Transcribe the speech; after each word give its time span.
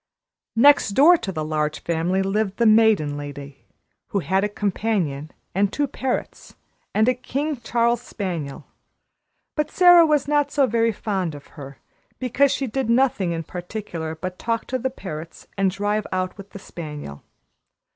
Next 0.55 0.89
door 0.95 1.15
to 1.17 1.31
the 1.31 1.45
Large 1.45 1.81
Family 1.81 2.23
lived 2.23 2.57
the 2.57 2.65
Maiden 2.65 3.17
Lady, 3.17 3.67
who 4.07 4.17
had 4.21 4.43
a 4.43 4.49
companion, 4.49 5.29
and 5.53 5.71
two 5.71 5.85
parrots, 5.85 6.55
and 6.91 7.07
a 7.07 7.13
King 7.13 7.57
Charles 7.61 8.01
spaniel; 8.01 8.65
but 9.55 9.69
Sara 9.69 10.03
was 10.03 10.27
not 10.27 10.49
so 10.49 10.65
very 10.65 10.91
fond 10.91 11.35
of 11.35 11.49
her, 11.53 11.77
because 12.17 12.51
she 12.51 12.65
did 12.65 12.89
nothing 12.89 13.31
in 13.31 13.43
particular 13.43 14.15
but 14.15 14.39
talk 14.39 14.65
to 14.65 14.79
the 14.79 14.89
parrots 14.89 15.45
and 15.55 15.69
drive 15.69 16.07
out 16.11 16.35
with 16.35 16.49
the 16.49 16.57
spaniel. 16.57 17.21